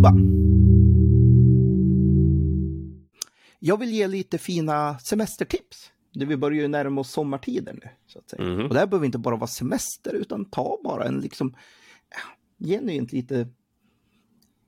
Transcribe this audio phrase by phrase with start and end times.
[0.00, 0.14] Tobba.
[3.58, 5.92] Jag vill ge lite fina semestertips.
[6.12, 7.90] Vi börjar ju närma oss sommartiden nu.
[8.06, 8.42] Så att säga.
[8.42, 8.66] Mhm.
[8.66, 11.56] Och det här behöver inte bara vara semester utan ta bara en liksom
[12.58, 13.48] genuint lite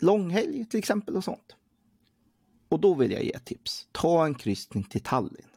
[0.00, 1.56] långhelg till exempel och sånt.
[2.68, 3.88] Och då vill jag ge ett tips.
[3.92, 5.48] Ta en kryssning till Tallinn.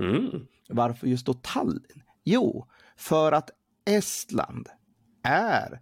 [0.00, 0.46] Mm.
[0.68, 2.02] Varför just då Tallinn?
[2.24, 3.50] Jo, för att
[3.84, 4.68] Estland
[5.22, 5.80] är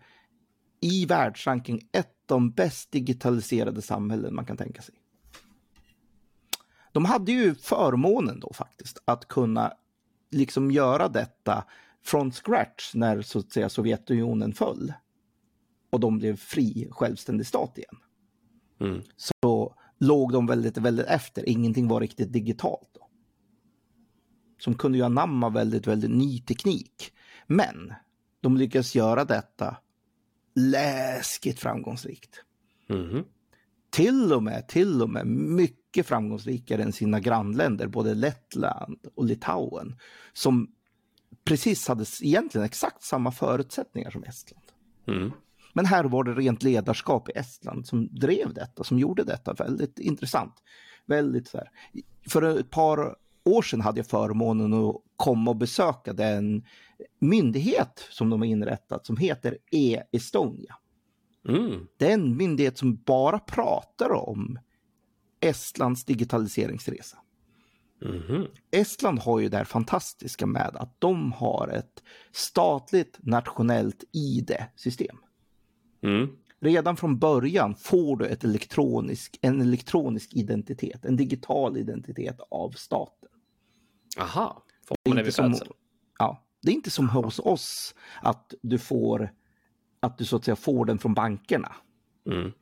[0.80, 4.95] i världsranking ett de bäst digitaliserade samhällen man kan tänka sig.
[6.92, 9.73] De hade ju förmånen då faktiskt att kunna
[10.30, 11.64] liksom göra detta
[12.05, 14.92] från scratch när så att säga Sovjetunionen föll.
[15.91, 17.97] Och de blev fri självständig stat igen.
[18.80, 19.02] Mm.
[19.16, 21.48] Så låg de väldigt, väldigt efter.
[21.48, 22.88] Ingenting var riktigt digitalt.
[22.95, 23.09] Då.
[24.59, 27.12] Som kunde ju anamma väldigt, väldigt ny teknik.
[27.47, 27.95] Men
[28.41, 29.77] de lyckades göra detta
[30.55, 32.44] läskigt framgångsrikt.
[32.88, 33.24] Mhm.
[33.91, 39.97] Till och med, till och med mycket framgångsrikare än sina grannländer, både Lettland och Litauen,
[40.32, 40.70] som
[41.44, 44.64] precis hade egentligen exakt samma förutsättningar som Estland.
[45.06, 45.32] Mm.
[45.72, 49.98] Men här var det rent ledarskap i Estland som drev detta, som gjorde detta väldigt
[49.98, 50.55] intressant.
[51.06, 51.70] Väldigt så här.
[52.28, 56.64] För ett par år sedan hade jag förmånen att komma och besöka den
[57.19, 60.77] myndighet som de har inrättat som heter E-Estonia.
[61.48, 61.87] Mm.
[61.97, 64.59] Det är en myndighet som bara pratar om
[65.41, 67.19] Estlands digitaliseringsresa.
[68.05, 68.47] Mhm.
[68.70, 75.17] Estland har ju det här fantastiska med att de har ett statligt nationellt ID-system.
[76.03, 76.28] Mm.
[76.61, 83.28] Redan från början får du elektronisk, en elektronisk identitet, en digital identitet av staten.
[84.18, 84.62] Aha.
[84.88, 85.74] Får Det är man det inte vid som,
[86.18, 89.32] ja, det är inte som hos oss att du får
[90.00, 91.72] att du så att säga får den från bankerna
[92.26, 92.52] Mm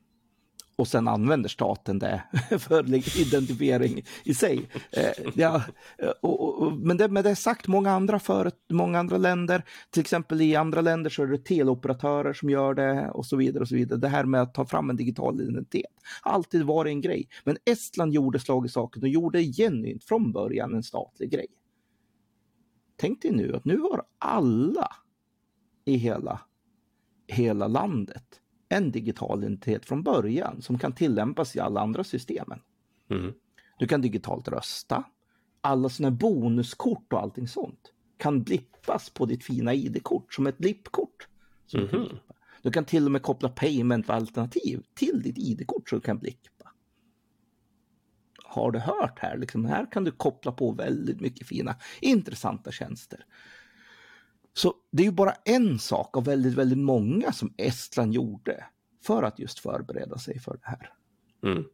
[0.83, 2.23] och sen använder staten det
[2.59, 4.69] för identifiering i sig.
[4.91, 5.63] Eh, ja,
[5.99, 10.01] eh, och, och, men det, med det sagt, många andra, för, många andra länder, till
[10.01, 13.63] exempel i andra länder så är det teleoperatörer som gör det och så vidare.
[13.63, 13.99] och så vidare.
[13.99, 15.93] Det här med att ta fram en digital identitet
[16.23, 17.29] har alltid varit en grej.
[17.45, 21.47] Men Estland gjorde slag i saken och gjorde genuint från början en statlig grej.
[22.97, 24.89] Tänk dig nu att nu har alla
[25.85, 26.41] i hela,
[27.29, 28.42] hela landet
[28.73, 32.61] en digital identitet från början som kan tillämpas i alla andra systemen.
[33.11, 33.33] Mm.
[33.79, 35.05] Du kan digitalt rösta.
[35.61, 41.29] Alla sådana bonuskort och allting sånt kan blippas på ditt fina ID-kort som ett blippkort.
[41.67, 42.09] som du kan Mhm.
[42.09, 42.35] blippa.
[42.63, 46.73] Du kan till och med koppla payment-alternativ till ditt ID-kort så du kan blippa.
[48.45, 49.37] Har du hört här?
[49.39, 53.25] Liksom, här kan du koppla på väldigt mycket fina intressanta tjänster.
[54.55, 58.67] Så det är ju bara en sak av väldigt, väldigt många som Estland gjorde
[59.05, 60.93] för att just förbereda sig för det här.
[61.45, 61.65] Mm.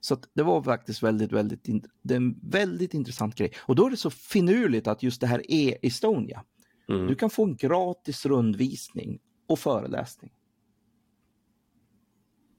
[0.00, 1.64] Så det var faktiskt väldigt, väldigt,
[2.02, 3.52] det är en väldigt intressant grej.
[3.58, 6.44] Och då är det så finurligt att just det här är Estonia.
[6.88, 7.06] Mm.
[7.06, 10.32] Du kan få en gratis rundvisning och föreläsning.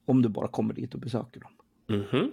[0.06, 1.52] Om du bara kommer dit och besöker dem.
[1.88, 2.32] Mhm.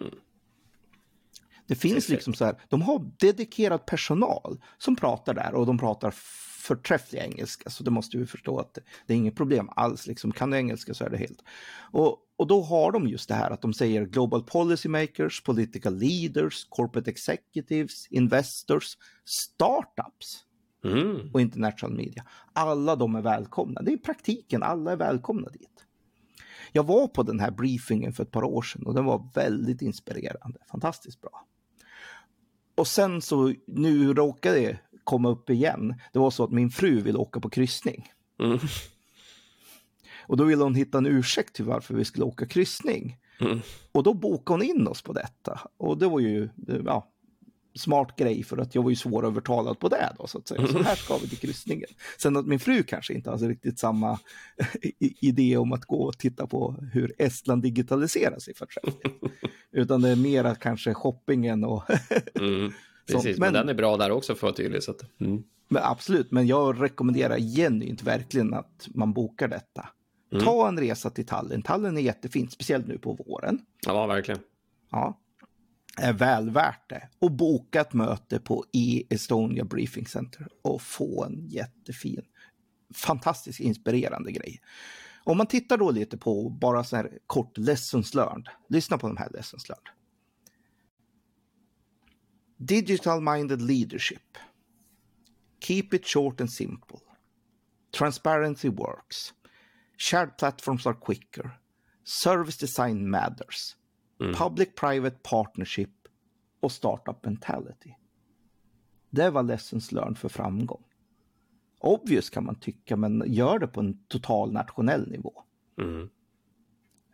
[1.66, 6.14] Det finns liksom så här, de har dedikerad personal som pratar där och de pratar
[6.66, 7.70] förträfflig engelska.
[7.70, 10.06] Så det måste vi förstå att det, det är inget problem alls.
[10.06, 10.32] Liksom.
[10.32, 11.44] Kan du engelska så är det helt.
[11.92, 15.98] Och, och då har de just det här att de säger global policy makers, political
[15.98, 20.42] leaders, corporate executives, investors, startups
[20.84, 21.30] Mm.
[21.32, 22.24] och international media.
[22.52, 23.82] Alla de är välkomna.
[23.82, 25.84] Det är praktiken, alla är välkomna dit.
[26.72, 29.82] Jag var på den här briefingen för ett par år sedan och den var väldigt
[29.82, 30.58] inspirerande.
[30.70, 31.46] Fantastiskt bra.
[32.74, 35.94] Och sen så, nu råkade det komma upp igen.
[36.12, 38.12] Det var så att min fru ville åka på kryssning.
[38.42, 38.58] Mm.
[40.26, 43.16] Och då ville hon hitta en ursäkt till varför vi skulle åka kryssning.
[43.40, 43.60] Mm.
[43.92, 45.60] Och då bokade hon in oss på detta.
[45.76, 46.48] Och det var ju,
[46.84, 47.12] ja,
[47.74, 50.66] smart grej för att jag var ju svårövertalad på det då så att säga.
[50.66, 51.88] Så här ska vi till kryssningen.
[52.18, 54.18] Sen att min fru kanske inte har riktigt samma
[55.20, 59.22] idé om att gå och titta på hur Estland digitaliserar sig förträffligt.
[59.72, 61.82] Utan det är mera kanske shoppingen och
[62.34, 62.72] Mm.
[63.06, 63.52] Precis, men- men...
[63.52, 64.82] den är bra där också för att vara tydlig.
[64.82, 65.42] Så att, mm.
[65.68, 69.88] Men absolut, men jag rekommenderar genuint verkligen att man bokar detta.
[70.32, 70.44] Mm.
[70.44, 71.62] Ta en resa till Tallinn.
[71.62, 73.60] Tallinn är jättefint, speciellt nu på våren.
[73.86, 74.40] Ja, verkligen.
[74.90, 75.20] Ja.
[75.98, 77.08] Är väl värt det.
[77.18, 82.22] Och boka ett möte på E-Estonia Briefing Center och få en jättefin,
[82.94, 84.60] fantastiskt inspirerande grej.
[85.24, 88.48] Om man tittar då lite på bara så här kort lessons learned.
[88.68, 89.88] Lyssna på de här lessons learned.
[92.64, 94.38] Digital minded leadership.
[95.60, 97.00] Keep it short and simple.
[97.92, 99.34] Transparency works.
[99.98, 101.50] Shared platforms are quicker.
[102.04, 103.76] Service Design Matters,
[104.20, 104.34] Mm.
[104.34, 105.90] Public-Private Partnership
[106.60, 107.94] och Startup Mentality.
[109.10, 110.84] Det var lessons learned för framgång.
[111.78, 115.42] Obvious kan man tycka, men gör det på en total nationell nivå.
[115.80, 116.08] Mm.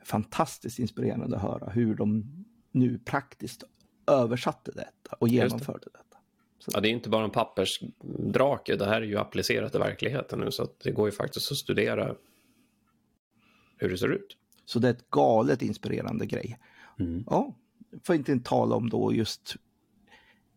[0.04, 2.24] Fantastiskt inspirerande att höra hur de
[2.70, 3.64] nu praktiskt
[4.06, 5.34] översatte detta och det.
[5.34, 6.18] genomförde detta.
[6.72, 10.50] Ja, det är inte bara en pappersdrake, det här är ju applicerat i verkligheten nu
[10.50, 12.14] så det går ju faktiskt att studera
[13.76, 14.36] hur det ser ut.
[14.64, 16.58] Så det är ett galet inspirerande grej.
[16.98, 17.24] Mm.
[17.26, 17.54] Ja,
[18.02, 19.56] för inte tala om då just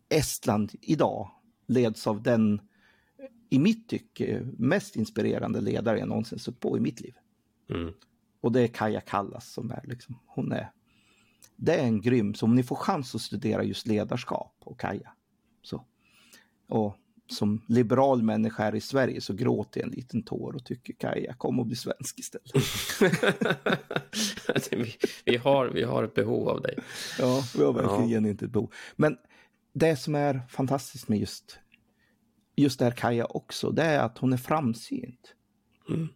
[0.08, 1.30] Estland idag
[1.66, 2.60] leds av den,
[3.50, 7.14] i mitt tycke, mest inspirerande ledare jag någonsin sett på i mitt liv.
[7.70, 7.92] Mm.
[8.40, 10.70] Och det är Kaja Kallas som är liksom, hon är,
[11.56, 15.12] det är en grym, så om ni får chans att studera just ledarskap och Kaja.
[15.62, 15.84] Så.
[16.68, 16.96] Och
[17.28, 21.34] som liberal människa här i Sverige så gråter jag en liten tår och tycker Kaja,
[21.34, 22.52] kom och bli svensk istället.
[24.70, 24.94] vi,
[25.24, 26.78] vi, har, vi har ett behov av dig.
[27.18, 28.30] Ja, vi har verkligen Ja.
[28.30, 28.72] inte ett behov.
[28.96, 29.16] Men
[29.72, 31.58] det som är fantastiskt med just,
[32.56, 35.34] just där Kaja också, det är att hon är framsynt.
[35.88, 36.08] Mm.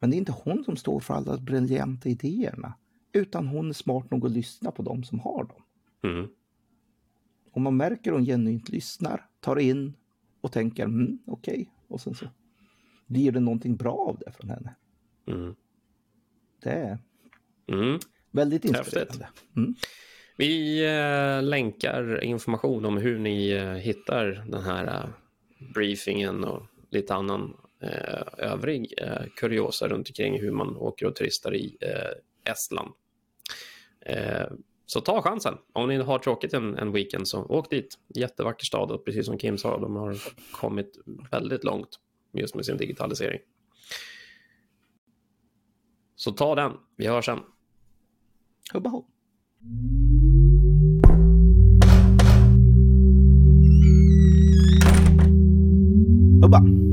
[0.00, 2.74] Men det är inte hon som står för alla briljanta idéerna,
[3.12, 5.62] utan hon är smart nog att lyssna på dem som har dem.
[6.12, 6.28] Mm.
[7.50, 9.94] Och man märker hon genuint lyssnar, tar in
[10.40, 11.70] och tänker mm, okej.
[11.88, 12.26] Och sen så
[13.06, 14.74] blir det någonting bra av det från henne.
[15.26, 15.54] Mm.
[16.62, 16.98] Det är
[17.66, 17.98] Mm.
[18.30, 19.28] väldigt inspirerande.
[19.56, 19.74] Mm.
[20.36, 25.08] Vi eh, länkar information om hur ni eh, hittar den här eh,
[25.74, 27.56] briefingen och lite annan
[28.38, 28.94] övrig
[29.36, 31.76] kuriosa runt omkring hur man åker och turistar i
[32.44, 32.92] Estland.
[34.06, 34.46] Eh,
[34.86, 35.54] så ta chansen.
[35.72, 37.98] Om ni har tråkigt en, en weekend så åk dit.
[38.14, 40.16] Jättevacker stad och precis som Kim sa, de har
[40.52, 40.98] kommit
[41.30, 41.88] väldigt långt
[42.32, 43.40] just med sin digitalisering.
[46.16, 46.72] Så ta den.
[46.96, 47.40] Vi hörs sen.
[48.72, 49.06] Hubba hopp.
[56.42, 56.91] Hubba.